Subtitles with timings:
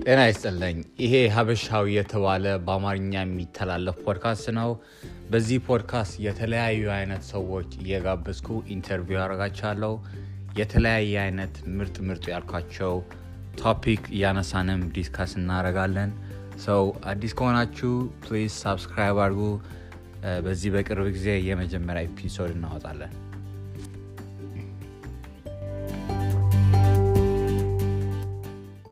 [0.00, 4.70] ጤና ይስጥልኝ። ይሄ ሀበሻዊ የተባለ በአማርኛ የሚተላለፍ ፖድካስት ነው።
[5.30, 9.92] በዚህ ፖድካስት የተለያዩ አይነት ሰዎች እየጋበዝኩ interview አደርጋቸዋለሁ።
[10.58, 12.94] የተለያየ አይነት ምርጥ ምርጡ ያልኳቸው
[13.60, 16.10] topic እያነሳንም discuss እናደርጋለን።
[16.66, 17.92] ሰው አዲስ ከሆናችሁ
[18.24, 19.42] please subscribe አድርጉ።
[20.44, 23.12] በዚህ በቅርብ ጊዜ የመጀመሪያ episode እናወጣለን።